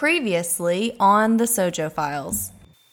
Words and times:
Previously 0.00 0.96
on 0.98 1.36
the 1.36 1.44
Sojo 1.44 1.92
Files. 1.92 2.52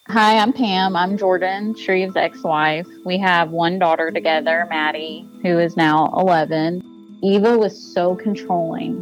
Hi, 0.10 0.40
I'm 0.40 0.52
Pam. 0.52 0.94
I'm 0.98 1.18
Jordan 1.18 1.74
Shreeve's 1.74 2.18
ex 2.18 2.44
wife. 2.44 2.86
We 3.06 3.18
have 3.18 3.52
one 3.52 3.80
daughter 3.80 4.12
together, 4.12 4.68
Maddie, 4.70 5.26
who 5.42 5.58
is 5.58 5.78
now 5.78 6.14
11. 6.18 6.82
Eva 7.24 7.58
was 7.58 7.82
so 7.94 8.14
controlling 8.14 9.02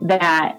that 0.00 0.56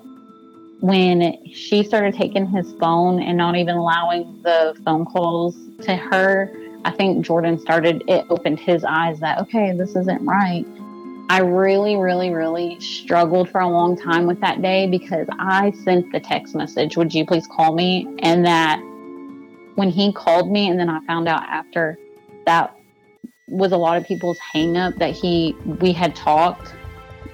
when 0.81 1.43
she 1.51 1.81
started 1.81 2.13
taking 2.13 2.45
his 2.45 2.71
phone 2.73 3.23
and 3.23 3.39
not 3.39 3.55
even 3.55 3.75
allowing 3.75 4.39
the 4.43 4.79
phone 4.85 5.03
calls 5.03 5.55
to 5.81 5.95
her, 5.95 6.55
I 6.85 6.91
think 6.91 7.25
Jordan 7.25 7.57
started, 7.57 8.03
it 8.07 8.23
opened 8.29 8.59
his 8.59 8.83
eyes 8.83 9.19
that, 9.21 9.39
okay, 9.39 9.71
this 9.75 9.95
isn't 9.95 10.23
right. 10.23 10.63
I 11.29 11.39
really, 11.39 11.97
really, 11.97 12.29
really 12.29 12.79
struggled 12.79 13.49
for 13.49 13.61
a 13.61 13.67
long 13.67 13.97
time 13.97 14.25
with 14.25 14.39
that 14.41 14.61
day 14.61 14.87
because 14.87 15.27
I 15.31 15.71
sent 15.83 16.11
the 16.11 16.19
text 16.19 16.55
message, 16.55 16.95
Would 16.95 17.13
you 17.13 17.25
please 17.25 17.47
call 17.47 17.73
me? 17.73 18.07
And 18.19 18.45
that 18.45 18.79
when 19.75 19.89
he 19.89 20.13
called 20.13 20.51
me 20.51 20.69
and 20.69 20.79
then 20.79 20.89
I 20.89 21.05
found 21.05 21.27
out 21.27 21.43
after 21.43 21.97
that 22.45 22.75
was 23.47 23.71
a 23.71 23.77
lot 23.77 23.97
of 23.97 24.05
people's 24.05 24.39
hang 24.39 24.77
up 24.77 24.95
that 24.95 25.11
he 25.11 25.55
we 25.79 25.93
had 25.93 26.15
talked 26.15 26.73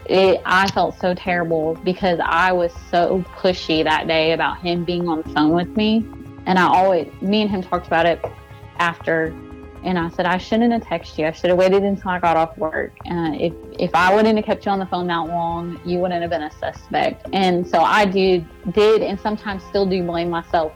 it, 0.06 0.42
I 0.46 0.70
felt 0.72 1.00
so 1.00 1.14
terrible 1.14 1.76
because 1.84 2.20
I 2.24 2.52
was 2.52 2.74
so 2.92 3.24
pushy 3.36 3.84
that 3.84 4.08
day 4.08 4.34
about 4.34 4.60
him 4.60 4.84
being 4.84 5.08
on 5.08 5.22
the 5.22 5.30
phone 5.30 5.52
with 5.52 5.70
me. 5.70 6.06
And 6.46 6.60
I 6.60 6.64
always, 6.64 7.10
me 7.22 7.42
and 7.42 7.50
him 7.50 7.64
talked 7.64 7.88
about 7.88 8.06
it 8.06 8.24
after. 8.80 9.34
And 9.84 10.00
I 10.00 10.10
said, 10.10 10.26
I 10.26 10.38
shouldn't 10.38 10.72
have 10.72 10.84
texted 10.84 11.18
you. 11.18 11.26
I 11.26 11.32
should 11.32 11.50
have 11.50 11.60
waited 11.60 11.84
until 11.84 12.12
I 12.12 12.20
got 12.20 12.38
off 12.38 12.58
work. 12.58 12.94
Uh, 13.06 13.34
if, 13.34 13.54
if 13.78 13.94
I 13.94 14.16
wouldn't 14.16 14.38
have 14.38 14.46
kept 14.46 14.66
you 14.66 14.72
on 14.72 14.80
the 14.80 14.86
phone 14.86 15.08
that 15.08 15.18
long, 15.18 15.80
you 15.86 16.00
wouldn't 16.00 16.22
have 16.22 16.30
been 16.30 16.44
a 16.44 16.52
suspect. 16.52 17.28
And 17.34 17.68
so 17.68 17.82
I 17.82 18.06
do, 18.06 18.46
did, 18.72 19.02
and 19.02 19.20
sometimes 19.20 19.62
still 19.64 19.86
do 19.86 20.02
blame 20.04 20.30
myself 20.30 20.74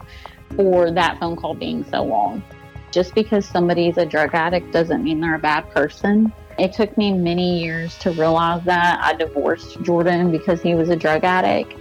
for 0.56 0.90
that 0.90 1.18
phone 1.18 1.36
call 1.36 1.54
being 1.54 1.84
so 1.84 2.02
long. 2.02 2.42
Just 2.90 3.14
because 3.14 3.46
somebody's 3.46 3.96
a 3.96 4.04
drug 4.04 4.34
addict 4.34 4.72
doesn't 4.72 5.02
mean 5.02 5.20
they're 5.20 5.34
a 5.34 5.38
bad 5.38 5.70
person. 5.70 6.32
It 6.58 6.72
took 6.72 6.96
me 6.98 7.12
many 7.12 7.62
years 7.62 7.96
to 7.98 8.10
realize 8.10 8.64
that. 8.64 8.98
I 9.02 9.14
divorced 9.14 9.80
Jordan 9.82 10.30
because 10.32 10.60
he 10.60 10.74
was 10.74 10.88
a 10.88 10.96
drug 10.96 11.24
addict, 11.24 11.74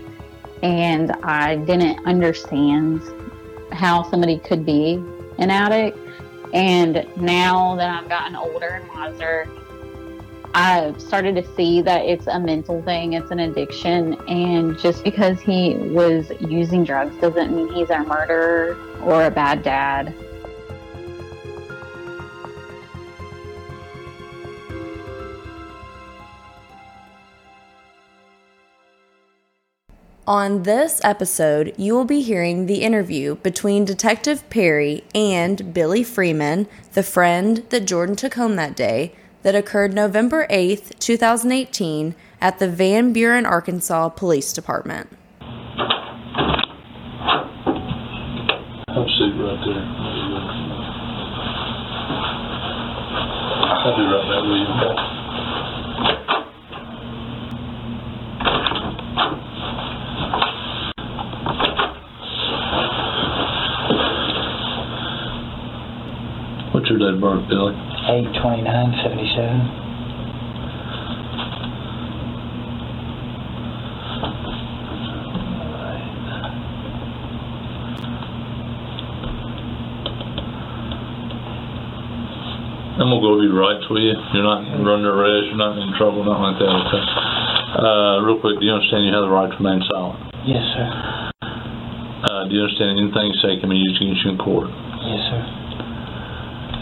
and 0.64 1.12
I 1.24 1.56
didn't 1.56 2.06
understand 2.06 3.02
how 3.72 4.04
somebody 4.04 4.38
could 4.40 4.66
be 4.66 5.04
an 5.40 5.50
addict. 5.50 5.98
And 6.54 7.08
now 7.18 7.76
that 7.76 7.90
I've 7.90 8.10
gotten 8.10 8.36
older 8.36 8.68
and 8.68 8.88
wiser, 8.90 9.48
I've 10.54 11.00
started 11.02 11.36
to 11.36 11.56
see 11.56 11.82
that 11.82 12.06
it's 12.06 12.28
a 12.28 12.40
mental 12.40 12.82
thing, 12.82 13.14
it's 13.14 13.32
an 13.32 13.40
addiction. 13.40 14.16
And 14.28 14.78
just 14.80 15.04
because 15.04 15.40
he 15.40 15.76
was 15.76 16.32
using 16.40 16.84
drugs 16.84 17.16
doesn't 17.22 17.56
mean 17.56 17.72
he's 17.74 17.90
a 17.90 18.00
murderer 18.00 18.78
or 19.02 19.26
a 19.26 19.32
bad 19.32 19.62
dad. 19.64 20.14
On 30.28 30.64
this 30.64 31.00
episode, 31.06 31.74
you 31.78 31.96
will 31.96 32.04
be 32.04 32.20
hearing 32.22 32.66
the 32.66 32.82
interview 32.82 33.36
between 33.36 33.86
Detective 33.86 34.44
Perry 34.50 35.06
and 35.16 35.74
Billy 35.74 36.04
Freeman, 36.04 36.68
the 36.92 37.02
friend 37.02 37.64
that 37.70 37.86
Jordan 37.86 38.18
took 38.18 38.34
home 38.34 38.58
that 38.58 38.76
day 38.76 39.16
that 39.44 39.56
occurred 39.56 39.94
November 39.94 40.46
8th, 40.50 41.00
2018, 41.00 42.14
at 42.42 42.60
the 42.60 42.68
Van 42.68 43.14
Buren, 43.14 43.46
Arkansas 43.46 44.10
Police 44.10 44.52
Department. 44.52 45.08
Have 48.90 48.98
a 48.98 49.08
seat 49.08 49.32
right 49.40 49.64
there. 49.64 49.86
I'll 53.80 53.96
be 53.96 54.04
right 54.04 54.28
back 54.28 54.44
with 54.44 55.08
you. 55.14 55.17
Your 67.08 67.16
date 67.16 67.48
Billy? 67.48 67.72
Eight 68.12 68.28
twenty-nine 68.44 68.92
seventy-seven. 69.00 69.60
I'm 82.98 83.08
gonna 83.08 83.22
go 83.22 83.40
over 83.40 83.44
your 83.44 83.56
rights 83.56 83.88
with 83.88 84.04
you. 84.04 84.12
You're 84.34 84.44
not 84.44 84.68
under 84.68 85.16
arrest, 85.16 85.48
you're 85.48 85.56
not 85.56 85.78
in 85.78 85.96
trouble, 85.96 86.26
nothing 86.26 86.44
like 86.44 86.60
that, 86.60 86.76
okay? 86.92 87.04
Uh, 87.78 88.20
real 88.26 88.42
quick, 88.42 88.60
do 88.60 88.66
you 88.66 88.74
understand 88.74 89.06
you 89.06 89.14
have 89.14 89.24
the 89.24 89.30
right 89.30 89.48
to 89.48 89.56
remain 89.56 89.80
silent? 89.88 90.20
Yes, 90.44 90.66
sir. 90.76 91.32
Uh, 92.26 92.50
do 92.50 92.56
you 92.58 92.68
understand 92.68 93.00
anything 93.00 93.32
you 93.32 93.38
say 93.40 93.62
can 93.62 93.70
be 93.70 93.78
used 93.78 94.02
against 94.02 94.26
you 94.26 94.32
in 94.34 94.38
court? 94.42 94.68
Yes, 95.08 95.24
sir. 95.30 95.67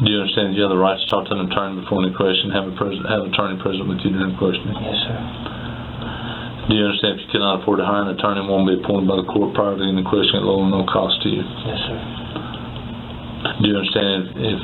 Do 0.03 0.11
you 0.11 0.19
understand 0.19 0.51
that 0.51 0.55
you 0.59 0.63
have 0.67 0.75
the 0.75 0.81
right 0.81 0.99
to 0.99 1.07
talk 1.07 1.31
to 1.31 1.39
an 1.39 1.47
attorney 1.47 1.79
before 1.79 2.03
any 2.03 2.11
question, 2.11 2.51
have 2.51 2.67
a 2.67 2.75
pres- 2.75 2.99
have 3.07 3.23
an 3.23 3.31
attorney 3.31 3.55
present 3.63 3.87
with 3.87 4.03
you 4.03 4.11
during 4.11 4.35
questioning? 4.35 4.75
Yes, 4.75 4.99
sir. 5.07 5.15
Do 6.67 6.75
you 6.75 6.83
understand 6.83 7.15
if 7.15 7.29
you 7.29 7.31
cannot 7.31 7.63
afford 7.63 7.79
to 7.79 7.87
hire 7.87 8.03
an 8.03 8.11
attorney, 8.11 8.43
one 8.43 8.67
will 8.67 8.75
be 8.75 8.83
appointed 8.83 9.07
by 9.07 9.21
the 9.23 9.27
court 9.29 9.55
prior 9.55 9.77
to 9.77 9.85
any 9.85 10.03
question 10.03 10.41
at 10.41 10.43
low 10.43 10.65
or 10.65 10.67
no 10.67 10.83
cost 10.83 11.21
to 11.23 11.29
you? 11.31 11.39
Yes, 11.45 11.79
sir. 11.87 11.95
Do 13.61 13.63
you 13.71 13.75
understand 13.79 14.09
if, 14.11 14.27
if, 14.35 14.59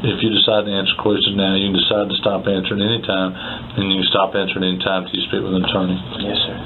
if 0.00 0.16
you 0.24 0.30
decide 0.32 0.64
to 0.64 0.72
answer 0.72 0.96
questions 0.96 1.36
now, 1.36 1.52
you 1.60 1.68
can 1.68 1.76
decide 1.76 2.08
to 2.08 2.16
stop 2.24 2.48
answering 2.48 2.80
any 2.80 3.04
time, 3.04 3.36
and 3.36 3.92
you 3.92 4.00
can 4.00 4.08
stop 4.08 4.32
answering 4.32 4.64
any 4.64 4.80
time 4.80 5.04
till 5.04 5.12
you 5.18 5.28
speak 5.28 5.44
with 5.44 5.52
an 5.52 5.60
attorney? 5.60 5.98
Yes, 6.24 6.40
sir. 6.40 6.56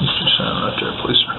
You 0.00 0.08
can 0.16 0.28
sign 0.32 0.54
right 0.64 0.76
there, 0.80 0.96
please, 1.04 1.20
sir. 1.28 1.36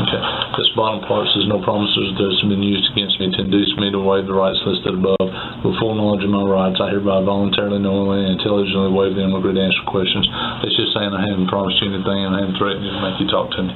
Okay, 0.00 0.22
this 0.60 0.68
bottom 0.76 1.00
part 1.08 1.24
says, 1.32 1.48
"No 1.48 1.56
promises 1.64 2.12
this 2.20 2.36
have 2.44 2.52
been 2.52 2.60
used 2.62 2.84
against 2.92 3.16
me 3.16 3.32
to 3.32 3.40
induce 3.48 3.72
me 3.80 3.88
to 3.96 3.98
waive 3.98 4.28
the 4.28 4.36
rights 4.36 4.60
listed 4.68 4.92
above. 4.92 5.16
With 5.64 5.80
full 5.80 5.96
knowledge 5.96 6.20
of 6.20 6.28
my 6.28 6.44
rights, 6.44 6.76
I 6.84 6.92
hereby 6.92 7.24
voluntarily, 7.24 7.80
knowingly, 7.80 8.28
and 8.28 8.36
intelligently 8.36 8.92
waive 8.92 9.16
them 9.16 9.32
agree 9.32 9.56
to 9.56 9.62
answer 9.64 9.84
questions." 9.88 10.28
It's 10.62 10.76
just 10.76 10.92
saying 10.92 11.16
I 11.16 11.24
haven't 11.24 11.48
promised 11.48 11.80
you 11.80 11.88
anything 11.88 12.24
and 12.28 12.36
I 12.36 12.40
haven't 12.44 12.60
threatened 12.60 12.84
you 12.84 12.92
to 12.92 13.00
make 13.00 13.16
you 13.20 13.28
talk 13.32 13.48
to 13.56 13.62
me. 13.64 13.72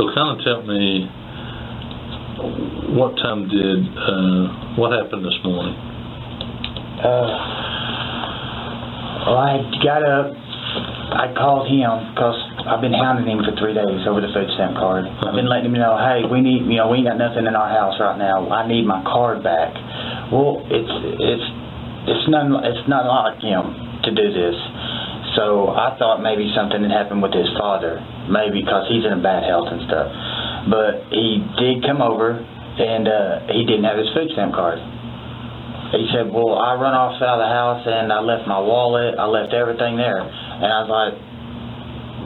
So 0.00 0.08
kind 0.16 0.32
of 0.32 0.40
tell 0.48 0.62
me, 0.64 1.04
what 2.96 3.12
time 3.20 3.48
did, 3.52 3.84
uh, 4.00 4.80
what 4.80 4.96
happened 4.96 5.28
this 5.28 5.38
morning? 5.44 5.76
Uh, 7.04 7.28
well, 9.28 9.36
I 9.36 9.60
got 9.84 10.02
up. 10.08 10.43
I 11.14 11.30
called 11.30 11.70
him 11.70 12.10
because 12.10 12.34
I've 12.66 12.82
been 12.82 12.92
hounding 12.92 13.30
him 13.30 13.38
for 13.46 13.54
three 13.54 13.70
days 13.70 14.02
over 14.10 14.18
the 14.18 14.34
food 14.34 14.50
stamp 14.58 14.74
card. 14.74 15.06
I've 15.06 15.38
been 15.38 15.46
letting 15.46 15.70
him 15.70 15.78
know, 15.78 15.94
hey, 15.94 16.26
we 16.26 16.42
need, 16.42 16.66
you 16.66 16.82
know, 16.82 16.90
we 16.90 16.98
ain't 16.98 17.06
got 17.06 17.22
nothing 17.22 17.46
in 17.46 17.54
our 17.54 17.70
house 17.70 17.94
right 18.02 18.18
now. 18.18 18.50
I 18.50 18.66
need 18.66 18.82
my 18.82 18.98
card 19.06 19.46
back. 19.46 19.70
Well, 20.34 20.66
it's 20.66 20.94
it's 21.22 21.46
it's 22.10 22.26
not 22.26 22.50
it's 22.66 22.86
not 22.90 23.06
like 23.06 23.38
him 23.38 23.62
to 24.02 24.10
do 24.10 24.26
this. 24.34 24.58
So 25.38 25.70
I 25.70 25.94
thought 25.98 26.18
maybe 26.18 26.50
something 26.54 26.82
had 26.82 26.90
happened 26.90 27.22
with 27.22 27.34
his 27.34 27.50
father, 27.58 28.02
maybe 28.26 28.62
because 28.62 28.86
he's 28.90 29.06
in 29.06 29.22
bad 29.22 29.46
health 29.46 29.70
and 29.70 29.82
stuff. 29.86 30.10
But 30.66 31.14
he 31.14 31.42
did 31.58 31.82
come 31.86 32.02
over, 32.02 32.38
and 32.38 33.06
uh, 33.06 33.54
he 33.54 33.62
didn't 33.66 33.86
have 33.86 33.98
his 33.98 34.10
food 34.14 34.30
stamp 34.34 34.54
card. 34.54 34.78
He 35.92 36.08
said, 36.12 36.32
"Well, 36.32 36.56
I 36.56 36.74
run 36.74 36.94
off 36.94 37.20
out 37.20 37.38
of 37.38 37.44
the 37.44 37.52
house 37.52 37.82
and 37.86 38.12
I 38.12 38.20
left 38.20 38.48
my 38.48 38.58
wallet. 38.58 39.18
I 39.18 39.26
left 39.26 39.52
everything 39.52 39.96
there." 39.96 40.20
And 40.20 40.68
I 40.70 40.78
was 40.82 40.90
like, 40.90 41.14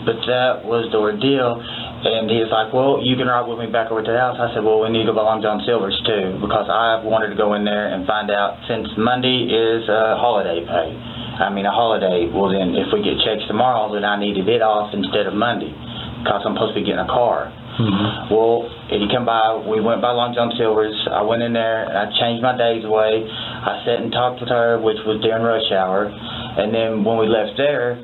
"But 0.06 0.18
that 0.26 0.64
was 0.64 0.88
the 0.92 0.98
ordeal." 0.98 1.60
And 1.98 2.30
he 2.30 2.38
was 2.38 2.50
like, 2.54 2.72
"Well, 2.72 3.02
you 3.02 3.18
can 3.18 3.26
ride 3.26 3.44
with 3.50 3.58
me 3.58 3.66
back 3.66 3.90
over 3.90 4.02
to 4.02 4.12
the 4.12 4.18
house." 4.18 4.38
I 4.38 4.54
said, 4.54 4.62
"Well, 4.62 4.80
we 4.80 4.88
need 4.88 5.04
to 5.04 5.10
go 5.10 5.18
by 5.18 5.26
Long 5.26 5.42
John 5.42 5.60
Silver's 5.66 5.98
too 6.06 6.38
because 6.40 6.70
I've 6.70 7.02
wanted 7.02 7.34
to 7.34 7.38
go 7.38 7.54
in 7.54 7.64
there 7.64 7.90
and 7.90 8.06
find 8.06 8.30
out 8.30 8.56
since 8.70 8.86
Monday 8.96 9.50
is 9.50 9.88
a 9.88 10.14
holiday 10.16 10.62
pay. 10.64 10.94
I 11.42 11.50
mean, 11.50 11.66
a 11.66 11.74
holiday. 11.74 12.30
Well, 12.30 12.50
then 12.50 12.74
if 12.74 12.92
we 12.92 13.02
get 13.02 13.18
checks 13.26 13.42
tomorrow, 13.46 13.92
then 13.92 14.04
I 14.04 14.18
needed 14.18 14.48
it 14.48 14.62
off 14.62 14.94
instead 14.94 15.26
of 15.26 15.34
Monday 15.34 15.74
because 16.22 16.42
I'm 16.46 16.54
supposed 16.54 16.74
to 16.74 16.80
be 16.80 16.86
getting 16.86 17.04
a 17.04 17.10
car." 17.10 17.50
Mm-hmm. 17.78 18.34
Well, 18.34 18.66
he 18.90 19.06
come 19.06 19.22
by. 19.22 19.54
We 19.54 19.78
went 19.78 20.02
by 20.02 20.10
Long 20.10 20.34
John 20.34 20.50
Silver's. 20.58 20.98
I 21.14 21.22
went 21.22 21.46
in 21.46 21.54
there. 21.54 21.86
and 21.86 21.94
I 21.94 22.10
changed 22.18 22.42
my 22.42 22.58
days 22.58 22.82
away. 22.82 23.22
I 23.58 23.82
sat 23.84 23.98
and 24.00 24.12
talked 24.12 24.40
with 24.40 24.50
her, 24.50 24.78
which 24.78 24.98
was 25.04 25.18
during 25.20 25.42
rush 25.42 25.68
hour. 25.74 26.06
And 26.08 26.70
then 26.74 27.02
when 27.04 27.18
we 27.18 27.26
left 27.26 27.58
there, 27.58 27.98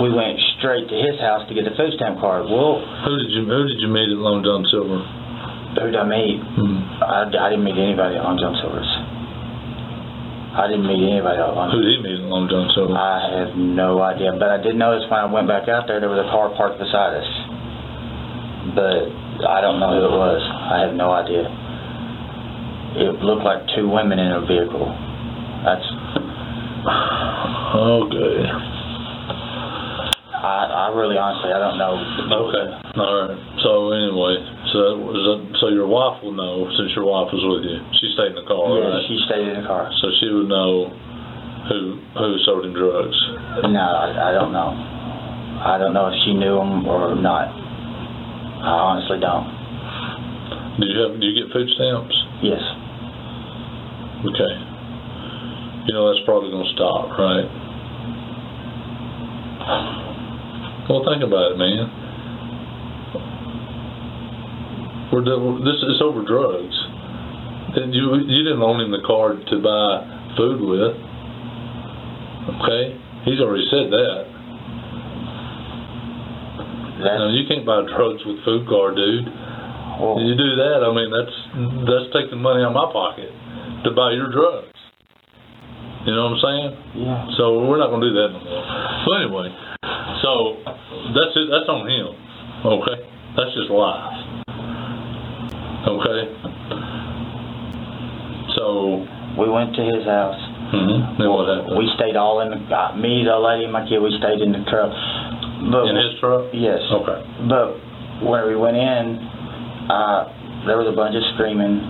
we 0.00 0.08
went 0.08 0.38
straight 0.58 0.86
to 0.88 0.96
his 0.96 1.18
house 1.20 1.44
to 1.48 1.52
get 1.52 1.66
the 1.66 1.74
food 1.76 1.92
stamp 1.98 2.22
card. 2.22 2.46
Well, 2.46 2.78
Who 3.04 3.12
did 3.18 3.30
you, 3.34 3.42
who 3.44 3.62
did 3.68 3.78
you 3.82 3.90
meet 3.90 4.08
at 4.08 4.16
Long 4.18 4.40
John 4.46 4.64
Silver? 4.70 5.02
Who 5.76 5.86
did 5.90 5.98
I 5.98 6.06
meet? 6.06 6.38
Hmm. 6.40 6.78
I, 7.04 7.26
I 7.30 7.46
didn't 7.50 7.66
meet 7.66 7.78
anybody 7.78 8.16
at 8.16 8.22
Long 8.26 8.38
John 8.38 8.54
Silver's. 8.58 8.90
I 10.50 10.66
didn't 10.66 10.86
meet 10.86 10.98
anybody 10.98 11.38
at 11.38 11.46
Long 11.54 11.70
Who 11.70 11.78
did 11.78 11.94
he 11.94 11.98
meet 12.02 12.18
at 12.18 12.26
Long 12.26 12.50
John 12.50 12.66
Silver? 12.74 12.94
I 12.94 13.38
have 13.38 13.54
no 13.54 14.02
idea, 14.02 14.34
but 14.34 14.50
I 14.50 14.58
did 14.58 14.74
notice 14.74 15.06
when 15.06 15.20
I 15.22 15.28
went 15.30 15.46
back 15.46 15.70
out 15.70 15.86
there, 15.86 16.02
there 16.02 16.10
was 16.10 16.18
a 16.18 16.30
car 16.30 16.50
parked 16.58 16.82
beside 16.82 17.14
us. 17.22 17.30
But 18.74 19.46
I 19.46 19.62
don't 19.62 19.78
know 19.78 19.94
who 19.94 20.02
it 20.10 20.14
was. 20.14 20.42
I 20.42 20.82
have 20.86 20.94
no 20.98 21.14
idea. 21.14 21.46
It 22.96 23.22
looked 23.22 23.44
like 23.44 23.62
two 23.76 23.88
women 23.88 24.18
in 24.18 24.30
a 24.32 24.40
vehicle. 24.46 24.88
That's 25.64 25.86
Okay. 27.70 28.40
I, 30.40 30.88
I 30.88 30.96
really 30.96 31.20
honestly 31.20 31.52
I 31.52 31.60
don't 31.60 31.76
know. 31.76 31.94
Okay. 32.48 32.66
All 32.96 33.12
right. 33.28 33.36
So 33.62 33.92
anyway, 33.92 34.34
so 34.72 34.80
that 35.12 35.38
so 35.60 35.68
your 35.68 35.86
wife 35.86 36.18
will 36.24 36.32
know 36.32 36.64
since 36.80 36.90
your 36.96 37.04
wife 37.04 37.28
was 37.30 37.44
with 37.44 37.68
you. 37.68 37.78
She 38.00 38.08
stayed 38.16 38.32
in 38.34 38.40
the 38.40 38.48
car, 38.48 38.64
Yeah, 38.74 38.88
right? 38.88 39.04
she 39.06 39.16
stayed 39.28 39.46
in 39.52 39.60
the 39.62 39.66
car. 39.68 39.92
So 40.00 40.08
she 40.18 40.26
would 40.32 40.48
know 40.48 40.88
who 41.68 42.00
who 42.16 42.28
sold 42.48 42.64
him 42.64 42.72
drugs. 42.72 43.14
No, 43.68 43.84
I, 43.84 44.30
I 44.30 44.30
don't 44.32 44.50
know. 44.50 44.72
I 45.60 45.76
don't 45.76 45.92
know 45.92 46.08
if 46.08 46.16
she 46.24 46.32
knew 46.32 46.56
him 46.56 46.88
or 46.88 47.12
not. 47.14 47.52
I 47.52 48.96
honestly 48.96 49.20
don't. 49.20 49.44
Do 50.80 50.88
you 50.88 50.98
have 51.04 51.20
do 51.20 51.24
you 51.28 51.36
get 51.36 51.52
food 51.52 51.68
stamps? 51.76 52.16
Yes. 52.40 52.64
Okay. 54.20 54.52
You 55.88 55.94
know 55.96 56.12
that's 56.12 56.20
probably 56.28 56.52
gonna 56.52 56.68
stop, 56.76 57.08
right? 57.16 57.48
Well, 60.92 61.00
think 61.08 61.24
about 61.24 61.52
it, 61.52 61.56
man. 61.56 61.88
We're 65.08 65.24
this 65.24 65.80
is 65.88 66.04
over 66.04 66.20
drugs. 66.20 66.76
And 67.80 67.94
you 67.94 68.12
you 68.28 68.44
didn't 68.44 68.60
loan 68.60 68.84
him 68.84 68.92
the 68.92 69.00
card 69.08 69.40
to 69.40 69.56
buy 69.56 70.04
food 70.36 70.60
with. 70.68 70.94
Okay, 72.60 73.00
he's 73.24 73.40
already 73.40 73.64
said 73.72 73.88
that. 73.88 74.20
That's 77.00 77.24
Now 77.24 77.32
you 77.32 77.48
can't 77.48 77.64
buy 77.64 77.88
drugs 77.88 78.20
with 78.28 78.44
food 78.44 78.68
card, 78.68 79.00
dude. 79.00 79.32
well, 79.96 80.20
You 80.20 80.36
do 80.36 80.50
that, 80.60 80.84
I 80.84 80.90
mean 80.92 81.08
that's 81.08 81.36
that's 81.88 82.08
taking 82.12 82.42
money 82.42 82.60
out 82.60 82.76
of 82.76 82.76
my 82.76 82.90
pocket 82.92 83.32
to 83.84 83.90
buy 83.92 84.12
your 84.12 84.30
drugs. 84.30 84.72
You 86.06 86.16
know 86.16 86.32
what 86.32 86.40
I'm 86.40 86.42
saying? 86.42 86.70
yeah. 87.04 87.28
So 87.36 87.64
we're 87.68 87.76
not 87.78 87.90
gonna 87.92 88.08
do 88.08 88.14
that 88.16 88.28
no 88.32 88.40
more. 88.40 88.64
So 89.04 89.08
anyway, 89.20 89.48
so 90.24 90.30
that's 91.12 91.34
it. 91.36 91.46
That's 91.52 91.68
on 91.68 91.84
him. 91.84 92.08
Okay, 92.64 92.96
that's 93.36 93.52
just 93.52 93.68
life. 93.68 94.30
Okay. 95.88 96.20
So, 98.56 99.06
We 99.38 99.48
went 99.48 99.74
to 99.76 99.82
his 99.82 100.04
house. 100.04 100.36
Mm-hmm. 100.74 101.22
then 101.22 101.28
what 101.30 101.48
happened? 101.48 101.78
We 101.78 101.86
stayed 101.96 102.14
all 102.14 102.40
in 102.44 102.50
the 102.50 102.60
uh, 102.70 102.94
me, 102.94 103.24
the 103.26 103.34
lady, 103.38 103.64
and 103.64 103.72
my 103.72 103.82
kid. 103.88 103.98
We 103.98 104.12
stayed 104.18 104.42
in 104.42 104.52
the 104.52 104.62
truck. 104.70 104.90
But 105.70 105.88
in 105.90 105.96
his 105.96 106.18
truck. 106.20 106.50
yes. 106.52 106.78
Okay. 106.92 107.18
But 107.48 107.74
when 108.22 108.46
we 108.46 108.54
went 108.54 108.76
in, 108.76 109.18
uh, 109.88 110.66
there 110.66 110.76
was 110.78 110.86
a 110.90 110.94
bunch 110.94 111.16
of 111.16 111.24
screaming, 111.34 111.80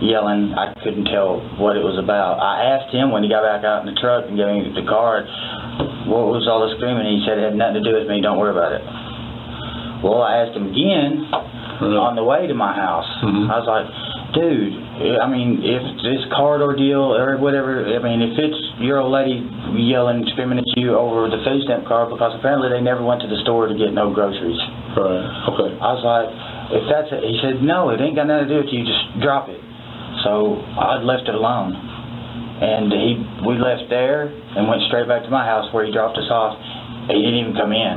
yelling. 0.00 0.52
I 0.56 0.72
couldn't 0.82 1.06
tell 1.06 1.40
what 1.60 1.76
it 1.76 1.84
was 1.84 1.96
about. 2.00 2.40
I 2.40 2.76
asked 2.76 2.92
him 2.92 3.12
when 3.12 3.22
he 3.22 3.28
got 3.28 3.44
back 3.44 3.64
out 3.64 3.84
in 3.84 3.92
the 3.92 3.98
truck 4.00 4.24
and 4.28 4.36
gave 4.36 4.48
me 4.48 4.72
the 4.74 4.84
card, 4.88 5.28
what 6.08 6.32
was 6.32 6.48
all 6.48 6.64
the 6.66 6.74
screaming? 6.80 7.06
He 7.06 7.24
said 7.28 7.38
it 7.38 7.44
had 7.44 7.56
nothing 7.56 7.84
to 7.84 7.84
do 7.84 7.94
with 7.96 8.08
me. 8.08 8.20
Don't 8.20 8.40
worry 8.40 8.52
about 8.56 8.72
it. 8.72 8.82
Well, 10.00 10.24
I 10.24 10.40
asked 10.44 10.56
him 10.56 10.72
again 10.72 11.28
on 12.00 12.16
the 12.16 12.24
way 12.24 12.48
to 12.48 12.56
my 12.56 12.72
house. 12.72 13.08
Mhm. 13.22 13.48
I 13.52 13.56
was 13.60 13.68
like, 13.68 13.86
dude, 14.32 15.20
I 15.20 15.28
mean, 15.28 15.60
if 15.60 15.82
this 16.02 16.24
card 16.32 16.60
ordeal 16.60 17.12
or 17.12 17.36
whatever, 17.36 17.84
I 17.84 18.00
mean, 18.00 18.20
if 18.22 18.38
it's 18.38 18.60
your 18.80 19.00
old 19.00 19.12
lady 19.12 19.44
yelling, 19.76 20.24
screaming 20.32 20.58
at 20.58 20.68
you 20.76 20.96
over 20.96 21.28
the 21.28 21.38
food 21.44 21.62
stamp 21.64 21.84
card 21.84 22.08
because 22.08 22.32
apparently 22.34 22.68
they 22.68 22.80
never 22.80 23.04
went 23.04 23.20
to 23.22 23.28
the 23.28 23.40
store 23.44 23.68
to 23.68 23.74
get 23.76 23.92
no 23.92 24.08
groceries. 24.10 24.60
Right. 24.96 25.24
Okay. 25.52 25.70
I 25.80 25.88
was 25.92 26.04
like, 26.04 26.28
if 26.80 26.84
that's 26.88 27.12
it, 27.12 27.24
he 27.24 27.38
said, 27.40 27.62
no, 27.62 27.90
it 27.90 28.00
ain't 28.00 28.16
got 28.16 28.26
nothing 28.26 28.48
to 28.48 28.54
do 28.56 28.60
with 28.64 28.72
you. 28.72 28.84
Just 28.84 29.20
drop 29.20 29.48
it. 29.48 29.60
So 30.24 30.56
I 30.76 31.00
left 31.00 31.28
it 31.28 31.34
alone, 31.34 31.72
and 31.72 32.92
he 32.92 33.08
we 33.46 33.56
left 33.56 33.88
there 33.88 34.28
and 34.28 34.68
went 34.68 34.82
straight 34.88 35.08
back 35.08 35.24
to 35.24 35.30
my 35.30 35.44
house 35.44 35.72
where 35.72 35.84
he 35.86 35.92
dropped 35.92 36.18
us 36.18 36.28
off. 36.30 36.58
He 37.08 37.16
didn't 37.16 37.40
even 37.40 37.54
come 37.56 37.72
in. 37.72 37.96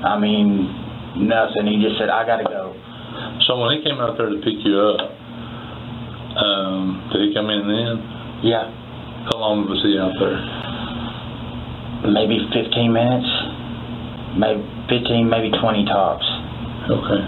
I 0.00 0.16
mean, 0.18 1.28
nothing. 1.28 1.68
He 1.68 1.76
just 1.84 2.00
said, 2.00 2.08
I 2.08 2.24
gotta 2.24 2.44
go. 2.48 2.72
So 3.46 3.60
when 3.60 3.76
he 3.76 3.84
came 3.84 4.00
out 4.00 4.16
there 4.16 4.30
to 4.30 4.40
pick 4.40 4.56
you 4.64 4.74
up, 4.80 5.00
um, 6.40 7.10
did 7.12 7.28
he 7.28 7.34
come 7.34 7.50
in 7.50 7.68
then? 7.68 7.94
Yeah, 8.42 8.72
How 9.28 9.36
long 9.36 9.68
was 9.68 9.84
he 9.84 9.98
out 10.00 10.16
there? 10.16 10.40
maybe 12.08 12.40
15 12.48 12.88
minutes, 12.92 13.28
maybe 14.40 14.64
15, 14.88 15.28
maybe 15.28 15.50
20 15.52 15.84
tops. 15.84 16.24
Okay. 16.88 17.22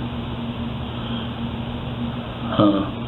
Huh. 2.56 3.01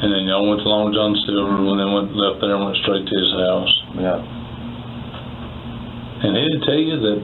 And 0.00 0.08
then 0.08 0.24
y'all 0.24 0.48
went 0.48 0.64
to 0.64 0.68
Long 0.68 0.96
John 0.96 1.12
Silver 1.28 1.60
when 1.60 1.76
they 1.76 1.84
went 1.84 2.16
left 2.16 2.40
there 2.40 2.56
and 2.56 2.64
went 2.64 2.80
straight 2.80 3.04
to 3.04 3.14
his 3.20 3.32
house. 3.36 3.72
Yeah. 4.00 4.18
And 6.24 6.36
he 6.36 6.42
didn't 6.48 6.64
tell 6.64 6.80
you 6.80 6.96
that 6.96 7.20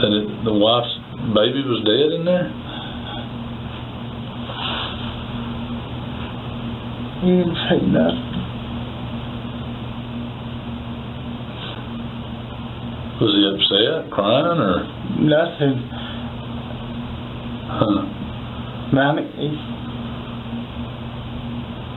that 0.00 0.12
it, 0.12 0.44
the 0.44 0.52
wife's 0.52 0.92
baby 1.32 1.64
was 1.64 1.80
dead 1.88 2.12
in 2.20 2.24
there. 2.28 2.48
He 7.24 7.32
didn't 7.32 7.56
say 7.68 7.80
nothing. 7.84 8.30
Was 13.20 13.32
he 13.36 13.44
upset, 13.44 14.10
crying, 14.12 14.60
or? 14.60 14.84
Nothing. 15.20 15.76
Huh. 17.68 18.00
Man, 18.96 19.16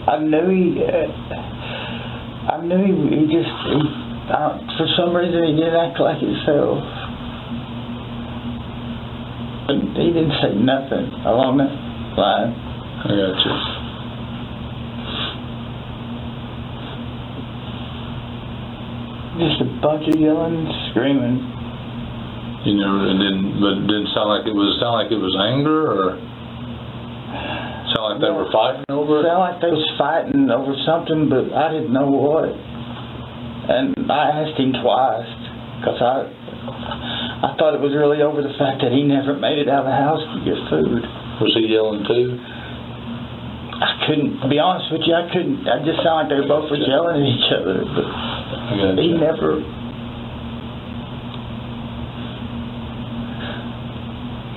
I 0.06 0.20
mean, 0.20 0.28
he, 0.28 0.36
knew 0.36 0.48
he, 0.52 0.84
uh, 0.84 1.08
I 2.52 2.60
knew 2.60 2.76
he, 2.76 2.92
he 3.16 3.22
just, 3.32 3.48
he, 3.48 3.80
uh, 4.28 4.60
for 4.76 4.88
some 5.00 5.16
reason 5.16 5.44
he 5.48 5.56
didn't 5.56 5.80
act 5.80 6.00
like 6.00 6.20
himself. 6.20 6.84
And 9.64 9.96
he 9.96 10.12
didn't 10.12 10.36
say 10.44 10.52
nothing 10.60 11.08
along 11.24 11.64
that 11.64 11.72
line. 12.20 12.52
I 12.52 13.16
got 13.16 13.40
you. 13.48 13.56
Just 19.40 19.62
a 19.64 19.70
bunch 19.82 20.04
of 20.14 20.20
yelling 20.20 20.68
and 20.68 20.70
screaming. 20.92 21.40
You 22.68 22.76
know, 22.76 23.08
it 23.08 23.18
didn't, 23.18 23.60
but 23.60 23.82
it 23.82 23.88
didn't 23.88 24.12
sound 24.14 24.30
like 24.30 24.48
it 24.48 24.56
was 24.56 24.80
sound 24.80 24.96
like 25.00 25.12
it 25.12 25.20
was 25.20 25.36
anger, 25.36 25.84
or 25.84 26.16
sound 28.14 28.24
they 28.24 28.30
were 28.30 28.50
fighting 28.54 28.86
over 28.90 29.22
it. 29.22 29.26
Sounded 29.26 29.42
like 29.42 29.58
they 29.62 29.74
was 29.74 29.90
fighting 29.98 30.50
over 30.50 30.74
something, 30.86 31.30
but 31.30 31.50
I 31.54 31.74
didn't 31.74 31.94
know 31.94 32.10
what. 32.10 32.54
And 32.54 33.96
I 34.12 34.44
asked 34.44 34.60
him 34.60 34.76
twice, 34.78 35.34
because 35.80 36.00
I, 36.04 36.28
I 37.48 37.50
thought 37.58 37.74
it 37.74 37.82
was 37.82 37.96
really 37.96 38.22
over 38.22 38.44
the 38.44 38.54
fact 38.60 38.84
that 38.84 38.92
he 38.92 39.02
never 39.08 39.34
made 39.34 39.58
it 39.58 39.72
out 39.72 39.88
of 39.88 39.90
the 39.90 39.98
house 39.98 40.22
to 40.22 40.38
get 40.46 40.60
food. 40.70 41.02
Was 41.42 41.54
he 41.56 41.72
yelling 41.72 42.04
too? 42.06 42.38
I 43.74 44.06
couldn't, 44.06 44.40
to 44.44 44.48
be 44.48 44.60
honest 44.60 44.92
with 44.92 45.02
you, 45.08 45.16
I 45.16 45.26
couldn't, 45.34 45.66
I 45.66 45.82
just 45.82 46.00
sounded 46.06 46.30
like 46.30 46.30
they 46.30 46.46
both 46.46 46.70
were 46.70 46.78
yelling 46.78 47.20
at 47.20 47.28
each 47.28 47.50
other, 47.52 47.82
but 47.84 48.06
he 49.02 49.18
never, 49.18 49.64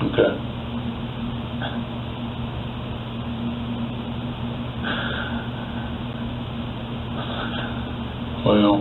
Okay. 0.06 0.55
Well, 8.56 8.80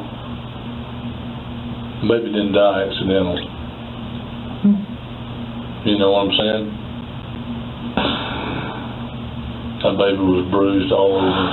baby 2.07 2.31
didn't 2.31 2.53
die 2.53 2.87
accidentally. 2.87 3.43
You 5.83 5.99
know 5.99 6.11
what 6.11 6.27
I'm 6.27 6.31
saying? 6.31 6.65
That 9.83 9.97
baby 9.99 10.23
was 10.23 10.47
bruised 10.49 10.93
all 10.93 11.19
over. 11.19 11.47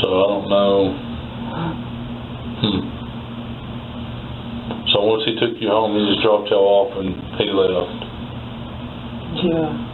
So 0.00 0.06
I 0.08 0.24
don't 0.24 0.48
know. 0.48 0.96
Hmm. 2.64 2.82
So 4.88 5.04
once 5.04 5.24
he 5.26 5.34
took 5.36 5.60
you 5.60 5.68
home, 5.68 6.00
he 6.00 6.14
just 6.14 6.22
dropped 6.24 6.48
y'all 6.48 6.64
off 6.64 6.96
and 6.96 7.12
he 7.36 7.44
left. 7.52 8.04
yeah. 9.44 9.89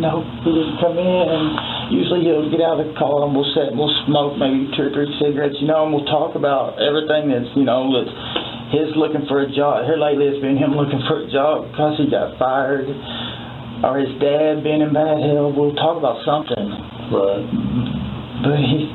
No, 0.00 0.24
he 0.40 0.48
didn't 0.48 0.80
come 0.80 0.96
in, 0.96 1.24
and 1.28 1.92
usually 1.92 2.24
he'll 2.24 2.48
get 2.48 2.64
out 2.64 2.80
of 2.80 2.88
the 2.88 2.96
car 2.96 3.28
and 3.28 3.36
we'll 3.36 3.52
sit 3.52 3.68
and 3.68 3.76
we'll 3.76 3.92
smoke 4.08 4.40
maybe 4.40 4.72
two 4.72 4.88
or 4.88 4.92
three 4.96 5.12
cigarettes, 5.20 5.60
you 5.60 5.68
know, 5.68 5.84
and 5.84 5.92
we'll 5.92 6.08
talk 6.08 6.40
about 6.40 6.80
everything 6.80 7.28
that's, 7.28 7.52
you 7.52 7.68
know, 7.68 7.84
that's 7.92 8.08
his 8.72 8.96
looking 8.96 9.28
for 9.28 9.44
a 9.44 9.48
job. 9.52 9.84
Here 9.84 10.00
lately, 10.00 10.24
it's 10.24 10.40
been 10.40 10.56
him 10.56 10.72
looking 10.72 11.04
for 11.04 11.20
a 11.20 11.28
job 11.28 11.68
because 11.68 12.00
he 12.00 12.08
got 12.08 12.40
fired, 12.40 12.88
or 13.84 14.00
his 14.00 14.16
dad 14.16 14.64
being 14.64 14.80
in 14.80 14.96
bad 14.96 15.20
health. 15.20 15.52
We'll 15.52 15.76
talk 15.76 16.00
about 16.00 16.24
something. 16.24 16.64
Right. 17.12 17.44
But 18.40 18.56
he 18.56 18.88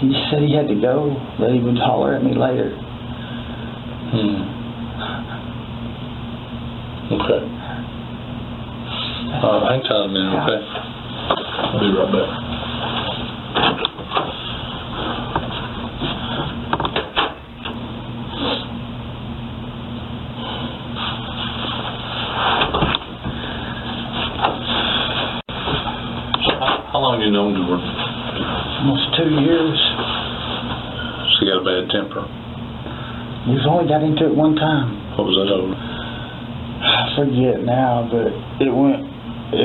he 0.00 0.16
said 0.32 0.48
he 0.48 0.56
had 0.56 0.68
to 0.72 0.78
go. 0.80 1.12
That 1.44 1.52
he 1.52 1.60
would 1.60 1.76
holler 1.76 2.16
at 2.16 2.24
me 2.24 2.32
later. 2.32 2.72
Hmm. 2.72 4.48
Okay. 7.20 7.57
Uh, 9.38 9.70
hang 9.70 9.80
tight 9.82 10.02
a 10.02 10.08
minute, 10.08 10.34
okay? 10.34 10.58
I'll 10.58 11.78
be 11.78 11.86
right 11.94 12.10
back. 12.10 12.30
So 26.42 26.50
how, 26.58 26.90
how 26.90 26.98
long 26.98 27.22
you 27.22 27.30
known 27.30 27.54
Jordan? 27.54 27.86
Almost 28.82 29.06
two 29.14 29.30
years. 29.38 29.78
She 31.38 31.46
got 31.46 31.62
a 31.62 31.64
bad 31.64 31.86
temper. 31.94 32.26
We've 33.46 33.62
only 33.70 33.86
got 33.86 34.02
into 34.02 34.26
it 34.26 34.34
one 34.34 34.56
time. 34.56 35.14
What 35.16 35.30
was 35.30 35.38
that 35.38 35.54
over? 35.54 35.78
I 35.78 37.14
forget 37.14 37.62
now, 37.64 38.08
but 38.10 38.34
it 38.66 38.74
went. 38.74 39.07
It 39.52 39.64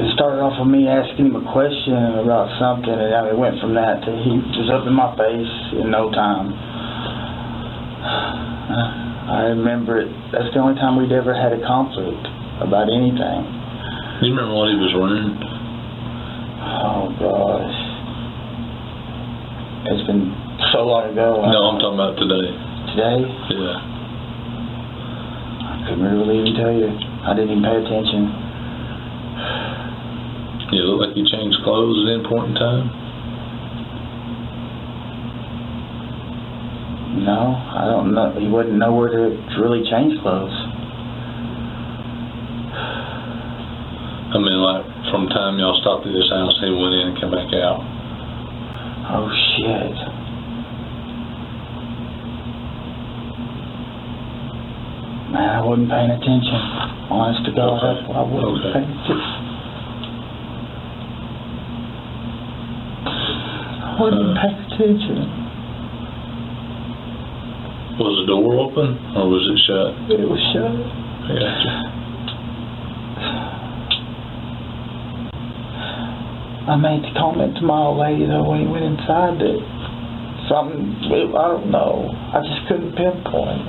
it 0.00 0.08
started 0.16 0.40
off 0.40 0.56
with 0.56 0.72
me 0.72 0.88
asking 0.88 1.28
him 1.28 1.36
a 1.36 1.44
question 1.52 1.92
about 2.24 2.48
something, 2.56 2.88
and 2.88 3.28
it 3.28 3.36
went 3.36 3.60
from 3.60 3.76
that 3.76 4.00
to 4.00 4.10
he 4.16 4.32
was 4.56 4.72
up 4.72 4.88
in 4.88 4.96
my 4.96 5.12
face 5.12 5.54
in 5.76 5.92
no 5.92 6.08
time. 6.10 6.56
I 9.30 9.52
remember 9.54 10.00
it. 10.00 10.08
That's 10.32 10.48
the 10.56 10.58
only 10.58 10.74
time 10.80 10.96
we'd 10.96 11.12
ever 11.12 11.36
had 11.36 11.52
a 11.52 11.60
conflict 11.62 12.24
about 12.64 12.88
anything. 12.88 13.44
Do 14.18 14.26
you 14.26 14.34
remember 14.34 14.56
what 14.56 14.72
he 14.72 14.78
was 14.80 14.90
wearing? 14.96 15.36
Oh 16.80 17.12
gosh, 17.20 17.76
it's 19.94 20.04
been 20.08 20.32
so 20.72 20.82
long 20.88 21.12
ago. 21.12 21.44
No, 21.44 21.60
I'm 21.70 21.78
talking 21.78 22.00
about 22.00 22.16
today. 22.16 22.56
today. 22.96 23.20
Yeah. 23.54 23.84
I 25.62 25.84
couldn't 25.86 26.08
really 26.08 26.40
even 26.40 26.56
tell 26.56 26.72
you. 26.72 26.88
I 26.88 27.36
didn't 27.36 27.52
even 27.52 27.64
pay 27.68 27.76
attention. 27.84 28.49
You 30.72 30.82
look 30.86 31.08
like 31.08 31.16
you 31.16 31.24
changed 31.26 31.58
clothes 31.64 31.98
at 32.06 32.14
any 32.14 32.24
point 32.28 32.50
in 32.50 32.54
time. 32.54 32.86
No, 37.26 37.42
I 37.58 37.84
don't 37.90 38.14
know. 38.14 38.38
He 38.38 38.46
wouldn't 38.46 38.78
know 38.78 38.94
where 38.94 39.10
to 39.10 39.34
really 39.58 39.82
change 39.90 40.14
clothes. 40.22 40.54
I 44.30 44.38
mean, 44.38 44.62
like 44.62 44.86
from 45.10 45.26
time 45.28 45.58
y'all 45.58 45.74
stopped 45.82 46.06
at 46.06 46.12
this 46.14 46.30
house, 46.30 46.54
he 46.62 46.70
went 46.70 46.94
in 46.94 47.02
and 47.10 47.18
came 47.18 47.30
back 47.34 47.50
out. 47.58 47.82
Oh 49.10 49.26
shit. 49.58 49.96
Man, 55.34 55.50
I 55.50 55.60
wasn't 55.66 55.90
paying 55.90 56.10
attention. 56.10 56.58
Honest 57.10 57.44
to 57.46 57.52
God, 57.58 57.74
Okay. 57.74 58.06
I, 58.14 58.18
I 58.18 58.22
wasn't 58.22 58.54
Okay. 58.54 58.72
paying 58.72 58.90
attention. 59.02 59.39
Wasn't 64.00 64.32
paying 64.40 64.56
attention. 64.64 65.28
Was 68.00 68.16
the 68.24 68.32
door 68.32 68.64
open 68.64 68.96
or 69.12 69.28
was 69.28 69.44
it 69.44 69.60
shut? 69.68 69.92
It 70.08 70.24
was 70.24 70.40
shut. 70.56 70.72
I 70.72 71.36
gotcha. 71.36 72.00
I 76.64 76.76
made 76.80 77.04
the 77.04 77.12
comment 77.12 77.60
to 77.60 77.62
my 77.62 77.92
old 77.92 78.00
lady 78.00 78.24
though 78.24 78.48
when 78.48 78.64
he 78.64 78.68
went 78.72 78.88
inside 78.88 79.36
that 79.36 79.60
something 80.48 80.96
I 81.36 81.44
don't 81.52 81.68
know. 81.68 82.08
I 82.32 82.40
just 82.40 82.72
couldn't 82.72 82.96
pinpoint 82.96 83.68